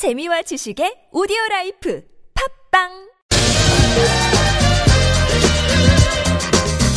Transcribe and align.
재미와 0.00 0.40
지식의 0.40 1.08
오디오 1.12 1.36
라이프 1.50 2.02
팟빵 2.72 2.88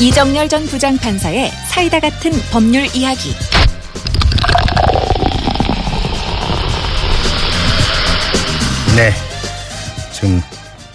이정열 0.01 0.47
전 0.47 0.63
부장판사의 0.63 1.51
사이다 1.69 1.99
같은 1.99 2.31
법률 2.53 2.85
이야기. 2.95 3.31
네. 8.95 9.11
지금 10.13 10.39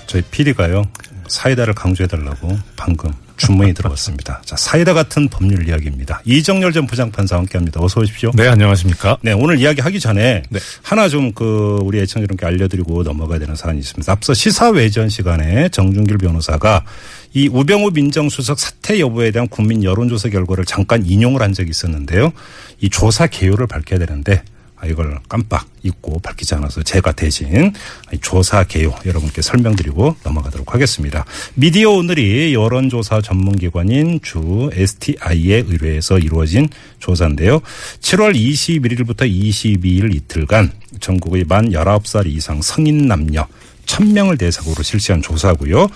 저희 0.06 0.22
PD가요. 0.22 0.84
사이다를 1.29 1.75
강조해달라고 1.75 2.59
방금 2.75 3.12
주문이 3.39 3.73
들어왔습니다. 3.73 4.43
자, 4.45 4.57
사이다 4.57 4.93
같은 4.93 5.29
법률 5.29 5.66
이야기입니다. 5.66 6.20
이정열 6.27 6.73
전 6.73 6.87
부장판사와 6.87 7.41
함께 7.41 7.57
합니다. 7.57 7.80
어서 7.82 8.00
오십시오. 8.00 8.32
네, 8.34 8.46
안녕하십니까. 8.48 9.16
네, 9.23 9.32
오늘 9.32 9.59
이야기 9.59 9.80
하기 9.80 9.98
전에 9.98 10.43
네. 10.50 10.59
하나 10.82 11.09
좀 11.09 11.32
그 11.38 11.79
우리 11.82 12.01
애청자 12.01 12.23
여러분께 12.24 12.46
알려드리고 12.46 13.05
넘어가야 13.05 13.38
되는 13.38 13.55
사안이 13.55 13.79
있습니다. 13.79 14.11
앞서 14.11 14.34
시사 14.34 14.70
외전 14.70 15.09
시간에 15.09 15.69
정준길 15.69 16.19
변호사가 16.19 16.84
이 17.33 17.48
우병우 17.48 17.92
민정수석 17.92 18.59
사퇴 18.59 18.98
여부에 18.98 19.30
대한 19.30 19.47
국민 19.47 19.84
여론조사 19.84 20.30
결과를 20.30 20.64
잠깐 20.64 21.06
인용을 21.06 21.41
한 21.41 21.52
적이 21.52 21.70
있었는데요. 21.70 22.33
이 22.80 22.91
조사 22.91 23.28
개요를 23.28 23.69
밝혀야 23.69 24.00
되는데 24.00 24.42
아, 24.42 24.58
이걸 24.87 25.18
깜빡 25.28 25.66
잊고 25.82 26.18
밝히지 26.20 26.55
않아서 26.56 26.82
제가 26.82 27.12
대신 27.12 27.73
이 28.12 28.19
조사 28.20 28.64
개요 28.64 28.95
여러분께 29.05 29.42
설명드리고 29.42 30.16
넘어가도록 30.24 30.74
하겠습니다. 30.74 31.24
미디어 31.55 31.91
오늘이 31.91 32.55
여론조사 32.55 33.22
전문기관인 33.22 34.20
주 34.22 34.70
STI에 34.72 35.64
의뢰해서 35.66 36.19
이루어진 36.19 36.69
조사인데요. 36.98 37.60
7월 38.00 38.34
21일부터 38.34 39.30
22일 39.30 40.14
이틀간 40.14 40.72
전국의 41.00 41.45
만 41.45 41.70
19살 41.70 42.27
이상 42.27 42.62
성인 42.62 43.06
남녀 43.06 43.47
1000명을 43.88 44.38
대상으로 44.38 44.83
실시한 44.83 45.23
조사고요. 45.23 45.89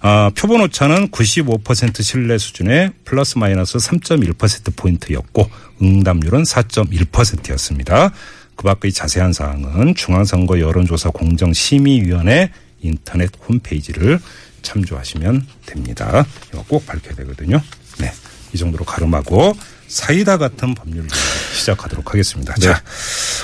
아, 0.00 0.30
표본 0.34 0.62
오차는 0.62 1.10
95% 1.10 2.02
신뢰 2.02 2.38
수준의 2.38 2.92
플러스 3.04 3.38
마이너스 3.38 3.78
3.1%포인트였고 3.78 5.50
응답률은 5.80 6.42
4.1%였습니다. 6.42 8.12
그 8.56 8.64
밖의 8.64 8.92
자세한 8.92 9.32
사항은 9.32 9.94
중앙선거 9.94 10.60
여론조사 10.60 11.10
공정심의위원회 11.10 12.50
인터넷 12.80 13.30
홈페이지를 13.48 14.20
참조하시면 14.62 15.46
됩니다. 15.66 16.24
이거 16.52 16.64
꼭 16.68 16.86
밝혀야 16.86 17.14
되거든요. 17.16 17.60
네. 17.98 18.12
이 18.52 18.58
정도로 18.58 18.84
가름하고 18.84 19.56
사이다 19.88 20.38
같은 20.38 20.74
법률 20.74 21.06
시작하도록 21.54 22.08
하겠습니다. 22.08 22.54
자, 22.54 22.82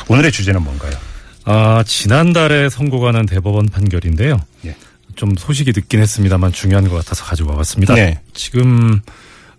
오늘의 0.09 0.33
주제는 0.33 0.63
뭔가요? 0.63 1.10
아, 1.45 1.83
지난달에 1.87 2.69
선고가 2.69 3.13
난 3.13 3.27
대법원 3.27 3.69
판결인데요. 3.69 4.39
예. 4.67 4.77
좀 5.17 5.35
소식이 5.37 5.73
늦긴 5.75 6.01
했습니다만 6.01 6.53
중요한 6.53 6.89
것 6.89 6.97
같아서 6.97 7.25
가지고 7.25 7.51
와봤습니다. 7.51 7.95
네. 7.95 8.21
지금 8.33 9.01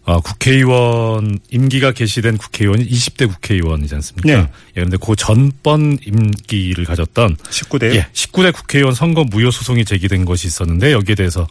어, 0.03 0.19
국회의원 0.19 1.37
임기가 1.51 1.91
개시된 1.91 2.37
국회의원이 2.37 2.87
20대 2.87 3.27
국회의원이지 3.27 3.93
않습니까? 3.95 4.27
네. 4.27 4.39
예, 4.41 4.47
그런데 4.73 4.97
그 4.97 5.15
전번 5.15 5.99
임기를 6.03 6.85
가졌던 6.85 7.35
19대 7.35 7.93
예, 7.95 8.07
19대 8.11 8.51
국회의원 8.53 8.95
선거 8.95 9.23
무효 9.23 9.51
소송이 9.51 9.85
제기된 9.85 10.25
것이 10.25 10.47
있었는데 10.47 10.91
여기에 10.93 11.15
대해서 11.15 11.47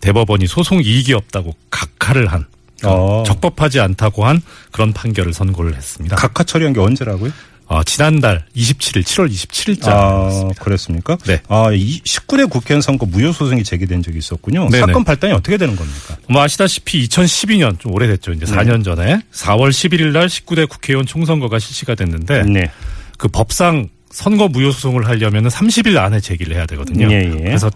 대법원이 0.00 0.46
소송 0.46 0.82
이익이 0.82 1.14
없다고 1.14 1.54
각하를 1.70 2.26
한 2.26 2.44
어. 2.82 3.22
적법하지 3.26 3.80
않다고 3.80 4.26
한 4.26 4.42
그런 4.70 4.92
판결을 4.92 5.32
선고를 5.32 5.74
했습니다. 5.74 6.16
각하 6.16 6.44
처리한 6.44 6.74
게 6.74 6.80
언제라고요? 6.80 7.32
아, 7.66 7.82
지난달 7.84 8.44
27일, 8.54 9.02
7월 9.02 9.30
27일자. 9.30 9.88
아, 9.88 10.50
그랬습니까? 10.60 11.16
네. 11.26 11.40
아, 11.48 11.70
이 11.72 12.00
19대 12.02 12.48
국회의원 12.48 12.82
선거 12.82 13.06
무효 13.06 13.32
소송이 13.32 13.64
제기된 13.64 14.02
적이 14.02 14.18
있었군요. 14.18 14.68
네네. 14.68 14.86
사건 14.86 15.04
발단이 15.04 15.32
어떻게 15.32 15.56
되는 15.56 15.74
겁니까? 15.74 16.16
뭐 16.28 16.42
아시다시피 16.42 17.06
2012년 17.08 17.78
좀 17.78 17.94
오래됐죠. 17.94 18.32
이제 18.32 18.44
4년 18.44 18.84
전에 18.84 19.20
4월 19.32 19.70
11일 19.70 20.12
날 20.12 20.26
19대 20.26 20.68
국회의원 20.68 21.06
총선거가 21.06 21.58
실시가 21.58 21.94
됐는데 21.94 22.42
네. 22.42 22.70
그 23.16 23.28
법상 23.28 23.88
선거 24.10 24.48
무효 24.48 24.70
소송을 24.70 25.06
하려면 25.08 25.48
30일 25.48 25.96
안에 25.96 26.20
제기를 26.20 26.54
해야 26.54 26.66
되거든요. 26.66 27.10
예, 27.10 27.22
예. 27.24 27.30
그래서 27.30 27.70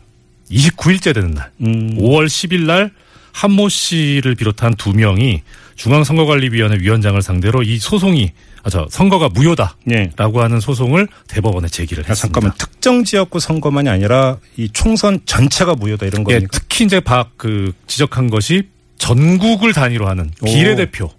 29일째 0.50 1.14
되는 1.14 1.32
날 1.32 1.50
음. 1.62 1.96
5월 1.98 2.26
10일 2.26 2.66
날 2.66 2.90
한모 3.32 3.68
씨를 3.68 4.34
비롯한 4.34 4.74
두 4.74 4.92
명이 4.92 5.42
중앙선거관리위원회 5.76 6.78
위원장을 6.80 7.20
상대로 7.22 7.62
이 7.62 7.78
소송이 7.78 8.32
아, 8.57 8.57
저 8.70 8.86
선거가 8.90 9.28
무효다라고 9.30 9.76
네. 9.86 10.10
하는 10.18 10.60
소송을 10.60 11.08
대법원에 11.28 11.68
제기를 11.68 12.04
야, 12.04 12.08
했습니다. 12.08 12.40
잠깐만 12.40 12.52
특정 12.58 13.04
지역구 13.04 13.40
선거만이 13.40 13.88
아니라 13.88 14.38
이 14.56 14.68
총선 14.72 15.20
전체가 15.24 15.74
무효다 15.74 16.06
이런 16.06 16.22
예, 16.28 16.34
겁니까? 16.34 16.48
특히 16.52 16.84
이제 16.84 17.00
박 17.00 17.30
그 17.36 17.72
지적한 17.86 18.30
것이 18.30 18.62
전국을 18.98 19.72
단위로 19.72 20.08
하는 20.08 20.30
오. 20.42 20.46
비례대표 20.46 21.10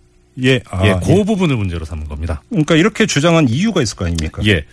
예. 0.44 0.60
아, 0.70 0.86
예, 0.86 0.90
예. 0.90 1.00
그 1.04 1.24
부분을 1.24 1.56
문제로 1.58 1.84
삼은 1.86 2.08
겁니다. 2.08 2.42
그러니까 2.50 2.76
이렇게 2.76 3.06
주장한 3.06 3.50
이유가 3.50 3.82
있을 3.82 3.96
거 3.98 4.06
아닙니까? 4.06 4.42
예. 4.46 4.64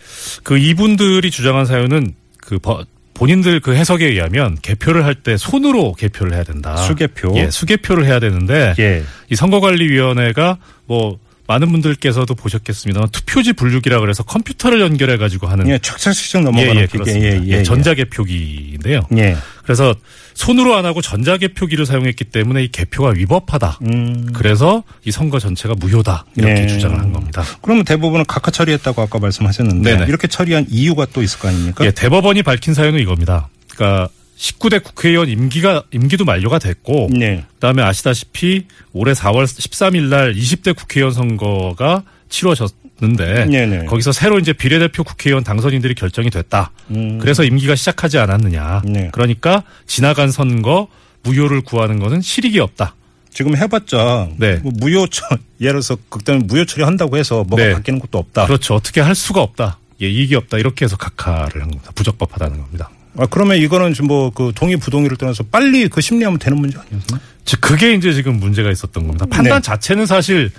그 0.44 0.58
이분들이 0.58 1.31
주장한 1.31 1.66
사유는 1.66 2.14
그 2.38 2.58
버- 2.58 2.84
본인들 3.14 3.60
그 3.60 3.75
해석에 3.75 4.06
의하면 4.06 4.58
개표를 4.60 5.04
할 5.04 5.14
때 5.14 5.37
손으로 5.38 5.94
개표를 5.94 6.34
해야 6.34 6.44
된다. 6.44 6.76
수개표. 6.76 7.32
예, 7.37 7.50
수개표를 7.50 8.04
해야 8.04 8.20
되는데 8.20 8.75
예. 8.78 9.03
이 9.31 9.34
선거관리위원회가 9.37 10.58
뭐 10.87 11.19
많은 11.46 11.70
분들께서도 11.70 12.34
보셨겠습니다만 12.34 13.10
투표지 13.10 13.52
분류기라 13.52 14.00
그래서 14.00 14.22
컴퓨터를 14.22 14.80
연결해 14.80 15.16
가지고 15.16 15.46
하는 15.46 15.68
예, 15.68 15.78
착착착착 15.78 16.42
넘어가는 16.42 16.76
예, 16.76 16.80
예. 16.82 16.86
그렇습니다. 16.86 17.26
예, 17.26 17.32
예, 17.32 17.42
예, 17.44 17.58
예. 17.58 17.62
전자개표기인데요. 17.62 19.02
예. 19.16 19.36
그래서 19.62 19.94
손으로 20.34 20.76
안 20.76 20.84
하고 20.84 21.00
전자개표기를 21.00 21.86
사용했기 21.86 22.24
때문에 22.24 22.64
이 22.64 22.68
개표가 22.68 23.10
위법하다. 23.10 23.78
음. 23.86 24.28
그래서 24.34 24.82
이 25.04 25.10
선거 25.10 25.38
전체가 25.38 25.74
무효다 25.78 26.26
이렇게 26.36 26.62
예. 26.62 26.66
주장을 26.66 26.98
한 26.98 27.12
겁니다. 27.12 27.42
그러면 27.62 27.84
대부분은 27.84 28.26
각하 28.26 28.50
처리했다고 28.50 29.02
아까 29.02 29.18
말씀하셨는데 29.18 29.92
네네. 29.92 30.06
이렇게 30.08 30.28
처리한 30.28 30.66
이유가 30.68 31.06
또 31.06 31.22
있을 31.22 31.38
거 31.38 31.48
아닙니까? 31.48 31.84
예, 31.84 31.90
대법원이 31.90 32.42
밝힌 32.42 32.74
사유는 32.74 33.00
이겁니다. 33.00 33.48
그러니까 33.74 34.08
19대 34.36 34.82
국회의원 34.82 35.28
임기가 35.28 35.84
임기도 35.92 36.24
만료가 36.24 36.58
됐고 36.58 37.08
네. 37.10 37.44
그다음에 37.54 37.82
아시다시피 37.82 38.66
올해 38.92 39.12
4월 39.12 39.44
13일 39.44 40.08
날 40.08 40.34
20대 40.34 40.76
국회의원 40.76 41.12
선거가 41.12 42.02
치러졌는데 42.28 43.46
네네. 43.46 43.84
거기서 43.86 44.12
새로 44.12 44.38
이제 44.38 44.52
비례대표 44.52 45.04
국회의원 45.04 45.42
당선인들이 45.42 45.94
결정이 45.94 46.30
됐다. 46.30 46.70
음. 46.91 47.19
그래서 47.19 47.44
임기가 47.44 47.76
시작하지 47.76 48.19
않았느냐. 48.19 48.82
네. 48.84 49.08
그러니까 49.12 49.62
지나간 49.86 50.30
선거 50.30 50.88
무효를 51.22 51.62
구하는 51.62 51.98
것은 51.98 52.20
실익이 52.20 52.60
없다. 52.60 52.94
지금 53.32 53.56
해봤자 53.56 54.28
네. 54.38 54.56
뭐 54.56 54.72
무효 54.76 55.06
처 55.08 55.26
예를 55.60 55.72
들어서 55.72 55.96
극단 56.08 56.46
무효 56.46 56.64
처리한다고 56.64 57.16
해서 57.16 57.44
뭐가 57.44 57.64
네. 57.64 57.72
바뀌는 57.75 58.00
것도 58.00 58.19
없다. 58.19 58.46
그렇죠. 58.46 58.75
어떻게 58.75 59.00
할 59.00 59.14
수가 59.14 59.42
없다. 59.42 59.78
예, 60.02 60.08
이익이 60.08 60.34
없다. 60.34 60.58
이렇게 60.58 60.84
해서 60.84 60.96
각하를 60.96 61.62
한 61.62 61.70
겁니다. 61.70 61.91
부적법하다는 61.94 62.60
겁니다. 62.60 62.91
아, 63.19 63.27
그러면 63.27 63.59
이거는 63.59 63.94
좀뭐그 63.94 64.53
동의 64.54 64.77
부동의를 64.77 65.16
떠나서 65.16 65.44
빨리 65.44 65.88
그 65.88 66.00
심리하면 66.00 66.38
되는 66.38 66.59
문제 66.59 66.78
아니었나요? 66.78 67.21
즉 67.44 67.60
그게 67.60 67.94
이제 67.94 68.12
지금 68.12 68.38
문제가 68.38 68.71
있었던 68.71 69.06
겁니다. 69.06 69.27
판단 69.27 69.60
네. 69.60 69.62
자체는 69.62 70.06
사실 70.06 70.50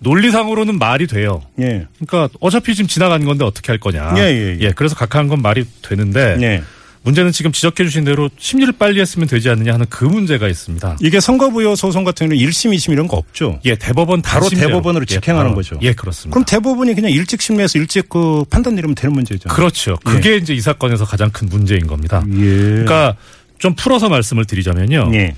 논리상으로는 0.00 0.78
말이 0.78 1.06
돼요. 1.06 1.42
예. 1.60 1.86
그러니까 2.04 2.28
어차피 2.40 2.74
지금 2.74 2.88
지나간 2.88 3.24
건데 3.24 3.44
어떻게 3.44 3.70
할 3.70 3.78
거냐. 3.78 4.14
예, 4.16 4.22
예, 4.22 4.58
예. 4.60 4.72
그래서 4.72 4.94
각하한 4.96 5.28
건 5.28 5.40
말이 5.42 5.64
되는데 5.80 6.36
네. 6.36 6.62
문제는 7.04 7.32
지금 7.32 7.50
지적해 7.50 7.84
주신 7.84 8.04
대로 8.04 8.30
심리를 8.38 8.72
빨리 8.74 9.00
했으면 9.00 9.26
되지 9.26 9.48
않느냐 9.50 9.74
하는 9.74 9.86
그 9.88 10.04
문제가 10.04 10.48
있습니다. 10.48 10.98
이게 11.00 11.18
선거부여 11.20 11.74
소송 11.74 12.04
같은 12.04 12.28
경우는 12.28 12.46
1심, 12.48 12.72
2심 12.74 12.92
이런 12.92 13.08
거 13.08 13.16
없죠. 13.16 13.58
예, 13.64 13.74
대법원 13.74 14.22
바로. 14.22 14.48
대법원으로 14.48 15.04
예, 15.08 15.14
직행하는 15.14 15.50
바로. 15.50 15.56
거죠. 15.56 15.78
예, 15.82 15.92
그렇습니다. 15.92 16.34
그럼 16.34 16.44
대법원이 16.44 16.94
그냥 16.94 17.10
일찍 17.10 17.42
심리해서 17.42 17.78
일찍 17.78 18.08
그 18.08 18.44
판단 18.50 18.76
내리면 18.76 18.94
되는 18.94 19.12
문제죠. 19.14 19.48
그렇죠. 19.48 19.96
그게 20.04 20.36
이제 20.36 20.54
이 20.54 20.60
사건에서 20.60 21.04
가장 21.04 21.30
큰 21.30 21.48
문제인 21.48 21.86
겁니다. 21.88 22.24
예. 22.28 22.40
그러니까 22.40 23.16
좀 23.58 23.74
풀어서 23.74 24.08
말씀을 24.08 24.44
드리자면요. 24.44 25.10
예. 25.14 25.34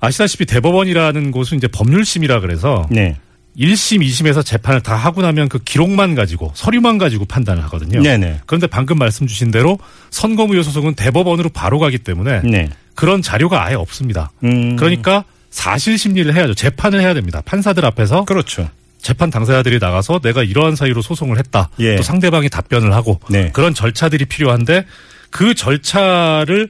아시다시피 0.00 0.46
대법원이라는 0.46 1.32
곳은 1.32 1.58
이제 1.58 1.66
법률심이라 1.66 2.40
그래서 2.40 2.86
네. 2.90 3.16
1심, 3.56 4.02
2심에서 4.02 4.44
재판을 4.44 4.80
다 4.80 4.94
하고 4.94 5.22
나면 5.22 5.48
그 5.48 5.58
기록만 5.58 6.14
가지고 6.14 6.52
서류만 6.54 6.98
가지고 6.98 7.24
판단을 7.24 7.62
하거든요. 7.64 8.00
네네. 8.02 8.40
그런데 8.46 8.66
방금 8.66 8.98
말씀 8.98 9.26
주신 9.26 9.50
대로 9.50 9.78
선거무효 10.10 10.62
소송은 10.62 10.94
대법원으로 10.94 11.48
바로 11.48 11.78
가기 11.78 11.98
때문에 11.98 12.42
네. 12.44 12.68
그런 12.94 13.22
자료가 13.22 13.64
아예 13.64 13.74
없습니다. 13.74 14.30
음. 14.44 14.76
그러니까 14.76 15.24
사실 15.50 15.98
심리를 15.98 16.32
해야죠. 16.34 16.54
재판을 16.54 17.00
해야 17.00 17.14
됩니다. 17.14 17.42
판사들 17.44 17.84
앞에서 17.84 18.24
그렇죠. 18.24 18.68
재판 19.00 19.30
당사자들이 19.30 19.78
나가서 19.78 20.20
내가 20.20 20.42
이러한 20.42 20.76
사유로 20.76 21.02
소송을 21.02 21.38
했다. 21.38 21.70
예. 21.78 21.96
또 21.96 22.02
상대방이 22.02 22.48
답변을 22.48 22.92
하고 22.92 23.20
네. 23.30 23.50
그런 23.52 23.74
절차들이 23.74 24.26
필요한데 24.26 24.84
그 25.30 25.54
절차를 25.54 26.68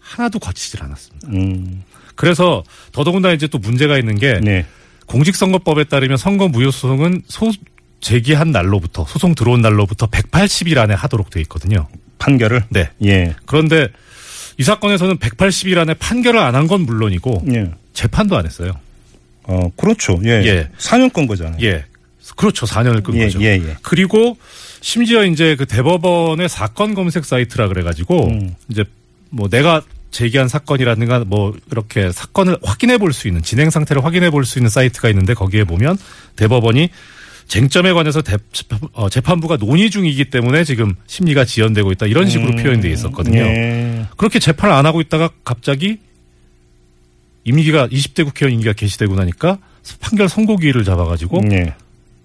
하나도 0.00 0.38
거치질 0.38 0.82
않았습니다. 0.82 1.28
음. 1.28 1.84
그래서 2.14 2.64
더더군다나 2.92 3.34
이제 3.34 3.46
또 3.46 3.58
문제가 3.58 3.96
있는 3.96 4.18
게 4.18 4.40
네. 4.42 4.66
공직선거법에 5.08 5.84
따르면 5.84 6.16
선거 6.16 6.48
무효 6.48 6.70
소송은 6.70 7.22
소 7.26 7.50
제기한 8.00 8.52
날로부터 8.52 9.04
소송 9.08 9.34
들어온 9.34 9.60
날로부터 9.60 10.06
180일 10.06 10.78
안에 10.78 10.94
하도록 10.94 11.28
돼 11.30 11.40
있거든요. 11.42 11.88
판결을. 12.18 12.64
네. 12.68 12.90
예. 13.04 13.34
그런데 13.46 13.88
이 14.58 14.62
사건에서는 14.62 15.16
180일 15.18 15.78
안에 15.78 15.94
판결을 15.94 16.38
안 16.40 16.54
한 16.54 16.66
건 16.68 16.82
물론이고 16.82 17.44
예. 17.54 17.70
재판도 17.92 18.36
안 18.36 18.44
했어요. 18.46 18.72
어, 19.44 19.70
그렇죠. 19.76 20.20
예. 20.24 20.42
예. 20.44 20.68
4년 20.78 21.12
건 21.12 21.26
거잖아요. 21.26 21.56
예. 21.62 21.84
그렇죠. 22.36 22.66
4년을 22.66 23.02
끈 23.02 23.14
예, 23.16 23.24
거죠. 23.24 23.40
예, 23.42 23.46
예. 23.54 23.76
그리고 23.82 24.36
심지어 24.80 25.24
이제 25.24 25.56
그 25.56 25.64
대법원의 25.66 26.48
사건 26.48 26.94
검색 26.94 27.24
사이트라 27.24 27.68
그래 27.68 27.82
가지고 27.82 28.28
음. 28.28 28.54
이제 28.68 28.84
뭐 29.30 29.48
내가 29.48 29.82
제기한 30.10 30.48
사건이라든가 30.48 31.24
뭐 31.26 31.54
이렇게 31.70 32.10
사건을 32.12 32.56
확인해 32.62 32.98
볼 32.98 33.12
수 33.12 33.28
있는 33.28 33.42
진행 33.42 33.70
상태를 33.70 34.04
확인해 34.04 34.30
볼 34.30 34.44
수 34.44 34.58
있는 34.58 34.70
사이트가 34.70 35.08
있는데 35.10 35.34
거기에 35.34 35.64
보면 35.64 35.98
대법원이 36.36 36.88
쟁점에 37.46 37.92
관해서 37.92 38.20
대, 38.20 38.36
어, 38.92 39.08
재판부가 39.08 39.56
논의 39.56 39.90
중이기 39.90 40.26
때문에 40.26 40.64
지금 40.64 40.94
심리가 41.06 41.44
지연되고 41.46 41.92
있다 41.92 42.06
이런 42.06 42.28
식으로 42.28 42.56
표현돼 42.62 42.90
있었거든요. 42.90 43.40
예. 43.40 44.06
그렇게 44.18 44.38
재판을 44.38 44.74
안 44.74 44.84
하고 44.84 45.00
있다가 45.00 45.30
갑자기 45.44 45.98
임기가 47.44 47.88
20대 47.88 48.24
국회의원 48.24 48.52
임기가 48.54 48.74
개시되고 48.74 49.14
나니까 49.14 49.58
판결 50.00 50.28
선고기일을 50.28 50.84
잡아가지고 50.84 51.42
예. 51.52 51.74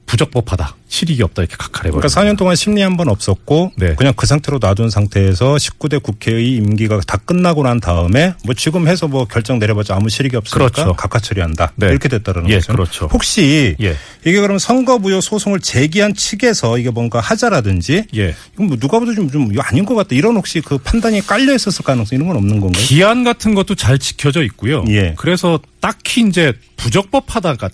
부적법하다 0.06 0.76
실익이 0.88 1.24
없다 1.24 1.42
이렇게 1.42 1.56
각하해버렸어요. 1.58 2.02
그러니까 2.02 2.22
4년 2.22 2.38
동안 2.38 2.56
심리 2.56 2.82
한 2.82 2.94
번 2.98 3.10
없었고 3.10 3.72
네. 3.78 3.96
그냥 3.96 4.14
그 4.16 4.28
상태로 4.28 4.60
놔둔 4.62 4.92
상태에서 4.92 5.56
19대 5.56 6.04
국회의 6.04 6.52
임기가 6.58 7.00
다 7.08 7.18
끝나고 7.18 7.64
난 7.64 7.80
다음에 7.80 8.36
뭐 8.46 8.54
지금 8.54 8.88
해서 8.88 9.08
뭐 9.08 9.26
결정 9.26 9.58
내려봤자 9.58 9.96
아무 9.96 10.10
실익이 10.10 10.36
없으니까 10.36 10.70
그렇죠. 10.70 10.94
각하 10.94 11.20
처리한다 11.20 11.72
네. 11.78 11.88
이렇게 11.88 12.10
됐다는 12.10 12.48
예, 12.50 12.56
거죠. 12.58 12.74
그렇죠. 12.74 13.10
혹시 13.12 13.76
예. 13.82 13.96
이게 14.26 14.40
그럼 14.40 14.60
선거부여 14.60 15.22
소송을 15.22 15.62
제기한 15.62 16.14
측에서 16.14 16.78
이게 16.78 16.92
뭔가 16.92 17.20
하자라든지 17.20 18.04
예. 18.16 18.36
이건 18.54 18.68
뭐 18.68 18.78
누가 18.78 19.00
봐도 19.00 19.16
좀, 19.16 19.32
좀 19.32 19.52
아닌 19.60 19.86
것 19.86 19.96
같다 19.96 20.10
이런 20.12 20.36
혹시 20.36 20.62
그 20.62 20.78
판단이 20.78 21.26
깔려 21.26 21.56
있었을 21.56 21.84
가능성 21.84 22.16
이런 22.18 22.28
건 22.28 22.38
없는 22.38 22.60
건가요? 22.60 22.84
기한 22.86 23.24
같은 23.24 23.56
것도 23.56 23.74
잘 23.74 23.98
지켜져 23.98 24.44
있고요. 24.44 24.86
예. 24.90 25.16
그래서 25.18 25.60
딱히 25.80 26.22
이제 26.22 26.54
부적법하다가 26.78 27.70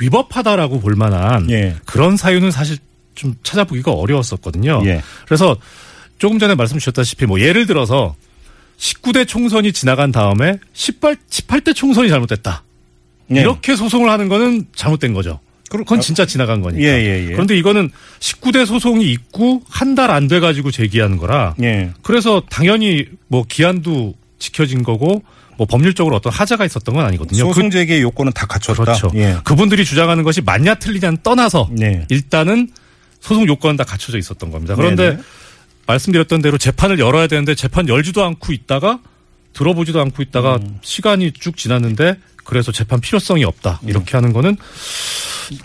위법하다라고 0.00 0.80
볼 0.80 0.94
만한 0.96 1.50
예. 1.50 1.76
그런 1.84 2.16
사유는 2.16 2.50
사실 2.50 2.78
좀 3.14 3.34
찾아보기가 3.42 3.92
어려웠었거든요. 3.92 4.82
예. 4.86 5.02
그래서 5.26 5.56
조금 6.18 6.38
전에 6.38 6.54
말씀 6.54 6.78
주셨다시피 6.78 7.26
뭐 7.26 7.40
예를 7.40 7.66
들어서 7.66 8.14
19대 8.78 9.26
총선이 9.28 9.72
지나간 9.72 10.10
다음에 10.12 10.58
18, 10.72 11.16
18대 11.28 11.74
총선이 11.74 12.08
잘못됐다. 12.08 12.62
예. 13.34 13.40
이렇게 13.40 13.76
소송을 13.76 14.08
하는 14.10 14.28
거는 14.28 14.66
잘못된 14.74 15.12
거죠. 15.12 15.38
그건 15.68 16.00
진짜 16.00 16.26
지나간 16.26 16.62
거니까. 16.62 16.82
예, 16.82 16.88
예, 16.88 17.26
예. 17.28 17.32
그런데 17.32 17.56
이거는 17.56 17.90
19대 18.18 18.66
소송이 18.66 19.08
있고 19.12 19.62
한 19.68 19.94
달 19.94 20.10
안 20.10 20.26
돼 20.26 20.40
가지고 20.40 20.70
제기한 20.72 21.16
거라 21.16 21.54
예. 21.62 21.90
그래서 22.02 22.42
당연히 22.50 23.04
뭐 23.28 23.44
기한도 23.48 24.14
지켜진 24.40 24.82
거고 24.82 25.22
뭐 25.60 25.66
법률적으로 25.66 26.16
어떤 26.16 26.32
하자가 26.32 26.64
있었던 26.64 26.94
건 26.94 27.04
아니거든요. 27.04 27.46
그- 27.46 27.52
소송 27.52 27.70
제기의 27.70 28.00
요건은 28.00 28.32
다 28.32 28.46
갖췄다. 28.46 28.82
그렇죠. 28.82 29.10
예. 29.14 29.36
그분들이 29.44 29.84
주장하는 29.84 30.24
것이 30.24 30.40
맞냐 30.40 30.76
틀리냐는 30.76 31.18
떠나서 31.22 31.68
네. 31.70 32.06
일단은 32.08 32.70
소송 33.20 33.46
요건은 33.46 33.76
다 33.76 33.84
갖춰져 33.84 34.16
있었던 34.16 34.50
겁니다. 34.50 34.74
그런데 34.74 35.10
네네. 35.10 35.22
말씀드렸던 35.86 36.40
대로 36.40 36.56
재판을 36.56 36.98
열어야 36.98 37.26
되는데 37.26 37.54
재판 37.54 37.90
열지도 37.90 38.24
않고 38.24 38.54
있다가 38.54 39.00
들어보지도 39.52 40.00
않고 40.00 40.22
있다가 40.22 40.56
음. 40.56 40.78
시간이 40.80 41.32
쭉 41.32 41.58
지났는데 41.58 42.16
그래서 42.44 42.72
재판 42.72 43.02
필요성이 43.02 43.44
없다 43.44 43.80
음. 43.82 43.88
이렇게 43.90 44.12
하는 44.16 44.32
거는 44.32 44.56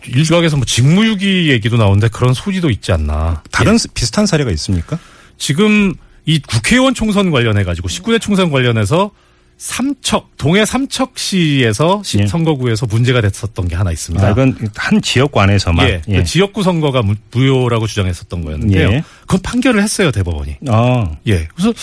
일각에서 0.07 0.57
뭐 0.57 0.65
직무유기 0.65 1.49
얘기도 1.51 1.77
나오는데 1.77 2.09
그런 2.09 2.33
소지도 2.33 2.69
있지 2.69 2.91
않나. 2.91 3.43
다른 3.49 3.75
예. 3.75 3.77
비슷한 3.93 4.25
사례가 4.25 4.51
있습니까? 4.51 4.99
지금 5.37 5.93
이 6.25 6.41
국회의원 6.41 6.93
총선 6.93 7.31
관련해 7.31 7.63
가지고 7.63 7.87
19대 7.87 8.19
총선 8.19 8.51
관련해서 8.51 9.11
삼척 9.57 10.31
동해 10.37 10.65
삼척시에서 10.65 12.01
시- 12.03 12.19
예. 12.19 12.27
선거구에서 12.27 12.85
문제가 12.87 13.21
됐었던 13.21 13.67
게 13.67 13.75
하나 13.75 13.91
있습니다. 13.91 14.25
아, 14.27 14.31
이건 14.31 14.57
한 14.75 15.01
지역관에서만. 15.01 15.87
예, 15.87 16.01
그 16.05 16.23
지역구 16.25 16.61
선거가 16.61 17.01
무- 17.01 17.15
무효라고 17.31 17.87
주장했었던 17.87 18.43
거였는데요. 18.43 18.89
예. 18.91 19.03
그건 19.21 19.39
판결을 19.41 19.81
했어요 19.81 20.11
대법원이. 20.11 20.57
아, 20.67 21.11
예. 21.27 21.47
그래서 21.55 21.73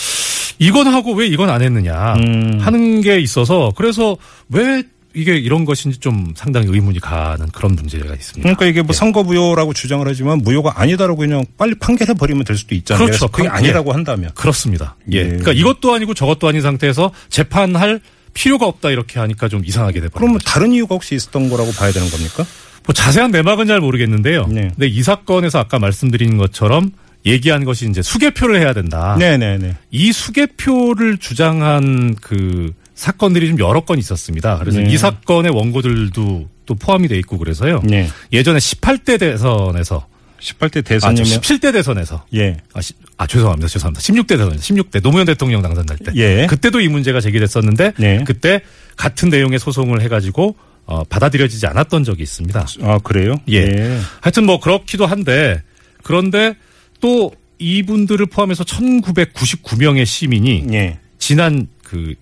이건 0.59 0.87
하고 0.87 1.13
왜 1.13 1.25
이건 1.27 1.49
안 1.49 1.61
했느냐 1.63 2.13
음. 2.15 2.59
하는 2.61 3.01
게 3.01 3.19
있어서 3.19 3.73
그래서 3.75 4.17
왜 4.49 4.83
이게 5.15 5.35
이런 5.37 5.63
것인지 5.65 5.99
좀 5.99 6.33
상당히 6.35 6.67
의문이 6.69 6.99
가는 6.99 7.47
그런 7.49 7.75
문제가 7.75 8.13
있습니다. 8.15 8.41
그러니까 8.41 8.65
이게 8.65 8.81
뭐 8.81 8.89
예. 8.89 8.93
선거무효라고 8.97 9.73
주장을 9.73 10.07
하지만 10.07 10.39
무효가 10.39 10.79
아니다라고 10.81 11.17
그냥 11.17 11.45
빨리 11.57 11.75
판결해 11.75 12.13
버리면 12.15 12.43
될 12.45 12.57
수도 12.57 12.73
있잖아요. 12.75 13.05
그렇죠. 13.05 13.27
그게 13.27 13.47
판- 13.47 13.57
아니라고 13.57 13.93
한다면. 13.93 14.31
그렇습니다. 14.33 14.95
예. 15.11 15.17
예. 15.17 15.23
그러니까 15.27 15.51
이것도 15.51 15.93
아니고 15.93 16.13
저것도 16.15 16.47
아닌 16.47 16.61
상태에서 16.61 17.11
재판할 17.29 17.99
필요가 18.33 18.65
없다 18.65 18.89
이렇게 18.89 19.19
하니까 19.19 19.47
좀 19.49 19.61
이상하게 19.63 20.01
돼버린 20.01 20.11
그러면 20.13 20.33
거죠. 20.39 20.45
다른 20.49 20.71
이유가 20.71 20.95
혹시 20.95 21.13
있었던 21.15 21.49
거라고 21.49 21.71
봐야 21.73 21.91
되는 21.91 22.09
겁니까? 22.09 22.43
뭐 22.85 22.93
자세한 22.93 23.29
내막은 23.31 23.67
잘 23.67 23.79
모르겠는데요. 23.79 24.47
네. 24.47 24.69
근데 24.75 24.87
이 24.87 25.03
사건에서 25.03 25.59
아까 25.59 25.77
말씀드린 25.79 26.37
것처럼 26.37 26.91
얘기한 27.25 27.63
것이 27.63 27.87
이제 27.87 28.01
수개표를 28.01 28.59
해야 28.59 28.73
된다. 28.73 29.15
네네네. 29.19 29.75
이 29.91 30.11
수개표를 30.11 31.19
주장한 31.19 32.15
그 32.19 32.73
사건들이 33.03 33.49
좀 33.49 33.59
여러 33.59 33.81
건 33.81 33.99
있었습니다. 33.99 34.59
그래서 34.59 34.79
네. 34.79 34.89
이 34.89 34.97
사건의 34.97 35.51
원고들도 35.51 36.49
또 36.65 36.75
포함이 36.75 37.09
돼 37.09 37.17
있고 37.19 37.37
그래서요. 37.37 37.81
네. 37.83 38.07
예전에 38.31 38.59
18대 38.59 39.19
대선에서 39.19 40.07
18대 40.39 40.77
아, 40.77 40.81
대선이면 40.81 41.25
17대 41.25 41.73
대선에서 41.73 42.25
예. 42.35 42.55
아, 42.73 42.79
시- 42.79 42.93
아, 43.17 43.27
죄송합니다. 43.27 43.67
죄송합니다. 43.67 44.01
16대 44.01 44.27
대선, 44.37 44.55
16대 44.57 45.01
노무현 45.03 45.25
대통령 45.25 45.61
당선될 45.61 45.97
때. 45.97 46.11
예. 46.15 46.47
그때도 46.49 46.79
이 46.79 46.87
문제가 46.87 47.19
제기됐었는데 47.19 47.93
네. 47.97 48.23
그때 48.25 48.61
같은 48.95 49.27
내용의 49.27 49.59
소송을 49.59 50.01
해 50.01 50.07
가지고 50.07 50.55
어, 50.85 51.03
받아들여지지 51.03 51.67
않았던 51.67 52.05
적이 52.05 52.23
있습니다. 52.23 52.65
아 52.83 52.99
그래요? 52.99 53.35
예. 53.49 53.99
하여튼 54.21 54.45
뭐 54.45 54.61
그렇기도 54.61 55.05
한데 55.05 55.61
그런데 56.03 56.55
또 57.01 57.33
이분들을 57.59 58.25
포함해서 58.27 58.63
1999명의 58.63 60.05
시민이 60.05 60.67
예. 60.71 60.99
지난 61.19 61.67
그 61.83 62.15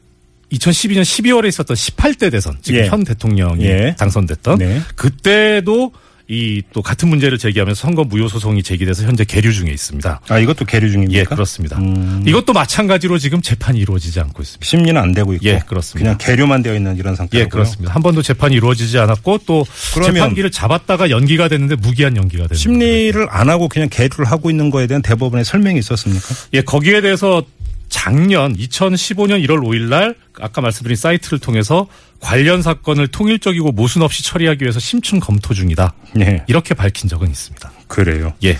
2012년 0.51 1.01
12월에 1.01 1.47
있었던 1.47 1.75
18대 1.75 2.31
대선 2.31 2.57
지금 2.61 2.81
예. 2.81 2.87
현 2.87 3.03
대통령이 3.03 3.63
예. 3.65 3.95
당선됐던 3.97 4.57
네. 4.59 4.81
그때도 4.95 5.91
이 6.27 6.61
또 6.71 6.81
같은 6.81 7.09
문제를 7.09 7.37
제기하면서 7.37 7.79
선거 7.81 8.05
무효 8.05 8.29
소송이 8.29 8.63
제기돼서 8.63 9.03
현재 9.03 9.25
계류 9.25 9.51
중에 9.51 9.69
있습니다. 9.69 10.21
아 10.29 10.39
이것도 10.39 10.63
계류 10.63 10.89
중입니까? 10.89 11.19
예, 11.19 11.23
그렇습니다. 11.25 11.77
음. 11.79 12.23
이것도 12.25 12.53
마찬가지로 12.53 13.17
지금 13.17 13.41
재판이 13.41 13.79
이루어지지 13.79 14.19
않고 14.21 14.41
있습니다. 14.41 14.65
심리는 14.65 15.01
안 15.01 15.11
되고 15.13 15.33
있고 15.33 15.45
예, 15.45 15.59
그렇습니다. 15.67 16.15
그냥 16.15 16.17
계류만 16.17 16.63
되어 16.63 16.75
있는 16.75 16.95
이런 16.95 17.15
상태고요. 17.17 17.43
예, 17.43 17.47
그렇습니다. 17.49 17.93
한 17.93 18.01
번도 18.01 18.21
재판이 18.21 18.55
이루어지지 18.55 18.97
않았고 18.99 19.39
또 19.45 19.65
재판기를 20.05 20.51
잡았다가 20.51 21.09
연기가 21.09 21.49
됐는데 21.49 21.75
무기한 21.75 22.15
연기가 22.15 22.47
됐습니다. 22.47 22.59
심리를 22.61 23.27
안 23.29 23.49
하고 23.49 23.67
그냥 23.67 23.89
계류를 23.89 24.25
하고 24.25 24.49
있는 24.49 24.69
거에 24.69 24.87
대한 24.87 25.01
대법원의 25.01 25.43
설명이 25.43 25.79
있었습니까? 25.79 26.25
예, 26.53 26.61
거기에 26.61 27.01
대해서 27.01 27.43
작년 27.91 28.55
2015년 28.57 29.45
1월 29.45 29.61
5일 29.61 29.89
날 29.89 30.15
아까 30.39 30.61
말씀드린 30.61 30.95
사이트를 30.95 31.37
통해서 31.37 31.87
관련 32.19 32.61
사건을 32.61 33.09
통일적이고 33.09 33.73
모순 33.73 34.01
없이 34.01 34.23
처리하기 34.23 34.63
위해서 34.63 34.79
심층 34.79 35.19
검토 35.19 35.53
중이다. 35.53 35.93
네. 36.15 36.43
이렇게 36.47 36.73
밝힌 36.73 37.09
적은 37.09 37.29
있습니다. 37.29 37.71
그래요. 37.87 38.33
예. 38.43 38.57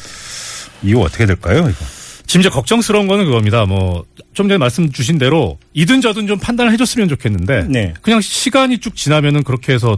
이거 0.84 1.00
어떻게 1.00 1.26
될까요? 1.26 1.60
이거? 1.60 1.86
지금 2.28 2.42
이제 2.42 2.50
걱정스러운 2.50 3.08
거는 3.08 3.26
그겁니다. 3.26 3.66
뭐, 3.66 4.06
좀 4.34 4.48
전에 4.48 4.58
말씀 4.58 4.92
주신 4.92 5.18
대로 5.18 5.58
이든 5.74 6.02
저든 6.02 6.28
좀 6.28 6.38
판단을 6.38 6.72
해줬으면 6.74 7.08
좋겠는데. 7.08 7.68
네. 7.70 7.94
그냥 8.02 8.22
시간이 8.22 8.80
쭉 8.80 8.96
지나면은 8.96 9.44
그렇게 9.44 9.74
해서 9.74 9.98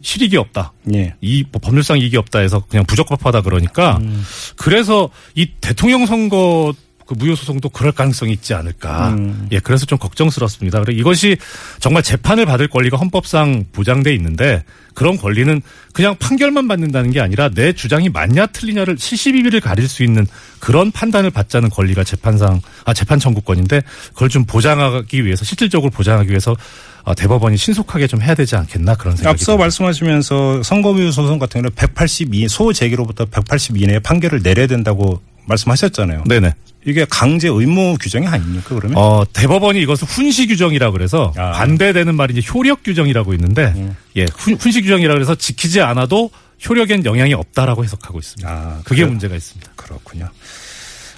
실익이 0.00 0.36
없다. 0.38 0.72
예. 0.94 1.14
이뭐 1.20 1.60
법률상 1.60 1.98
이익이 1.98 2.16
없다 2.16 2.40
해서 2.40 2.64
그냥 2.68 2.84
부적법하다 2.86 3.42
그러니까 3.42 3.98
음. 3.98 4.24
그래서 4.56 5.10
이 5.34 5.46
대통령 5.60 6.06
선거 6.06 6.74
그 7.12 7.18
무효 7.18 7.34
소송도 7.34 7.68
그럴 7.68 7.92
가능성이 7.92 8.32
있지 8.32 8.54
않을까. 8.54 9.10
음. 9.10 9.48
예, 9.52 9.60
그래서 9.60 9.84
좀 9.84 9.98
걱정스럽습니다. 9.98 10.80
그래 10.80 10.94
이것이 10.94 11.36
정말 11.78 12.02
재판을 12.02 12.46
받을 12.46 12.68
권리가 12.68 12.96
헌법상 12.96 13.66
보장돼 13.72 14.14
있는데 14.14 14.64
그런 14.94 15.16
권리는 15.16 15.60
그냥 15.92 16.16
판결만 16.18 16.68
받는다는 16.68 17.10
게 17.10 17.20
아니라 17.20 17.50
내 17.50 17.72
주장이 17.72 18.08
맞냐 18.08 18.46
틀리냐를 18.46 18.96
72비를 18.96 19.60
가릴 19.60 19.88
수 19.88 20.02
있는 20.02 20.26
그런 20.58 20.90
판단을 20.90 21.30
받자는 21.30 21.70
권리가 21.70 22.04
재판상 22.04 22.60
아 22.84 22.94
재판 22.94 23.18
청구권인데 23.18 23.82
그걸 24.14 24.28
좀 24.28 24.44
보장하기 24.44 25.24
위해서 25.24 25.44
실질적으로 25.44 25.90
보장하기 25.90 26.30
위해서 26.30 26.56
어, 27.04 27.14
대법원이 27.14 27.56
신속하게 27.56 28.06
좀 28.06 28.22
해야 28.22 28.34
되지 28.34 28.56
않겠나 28.56 28.94
그런 28.94 29.16
생각이 29.16 29.34
앞서 29.34 29.46
듭니다. 29.52 29.64
말씀하시면서 29.64 30.62
선거무효 30.62 31.10
소송 31.10 31.38
같은 31.38 31.60
경우는 31.60 31.72
182, 31.74 32.48
소 32.48 32.72
제기로부터 32.72 33.24
180 33.24 33.82
이내에 33.82 33.98
판결을 33.98 34.42
내려야 34.42 34.68
된다고 34.68 35.20
말씀하셨잖아요. 35.46 36.24
네네. 36.28 36.54
이게 36.84 37.06
강제 37.08 37.48
의무 37.48 37.96
규정이 38.00 38.26
아닙니까, 38.26 38.74
그러면? 38.74 38.96
어, 38.96 39.24
대법원이 39.32 39.80
이것을 39.82 40.08
훈시 40.08 40.46
규정이라 40.48 40.90
그래서 40.90 41.32
아. 41.36 41.52
반대되는 41.52 42.14
말이 42.14 42.34
이제 42.36 42.48
효력 42.52 42.82
규정이라고 42.82 43.32
있는데 43.34 43.72
음. 43.76 43.96
예, 44.16 44.26
훈, 44.36 44.54
훈시 44.54 44.82
규정이라 44.82 45.14
그래서 45.14 45.34
지키지 45.34 45.80
않아도 45.80 46.30
효력엔 46.68 47.04
영향이 47.04 47.34
없다라고 47.34 47.84
해석하고 47.84 48.18
있습니다. 48.18 48.48
아, 48.48 48.80
그게 48.84 48.96
그래요? 48.96 49.08
문제가 49.08 49.34
있습니다. 49.36 49.72
그렇군요. 49.76 50.28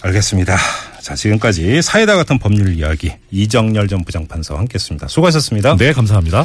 알겠습니다. 0.02 0.56
자, 1.00 1.14
지금까지 1.14 1.80
사이다 1.80 2.16
같은 2.16 2.38
법률 2.38 2.74
이야기 2.74 3.12
이정열 3.30 3.88
전 3.88 4.04
부장판사와 4.04 4.60
함께 4.60 4.74
했습니다. 4.74 5.08
수고하셨습니다. 5.08 5.76
네, 5.76 5.92
감사합니다. 5.92 6.32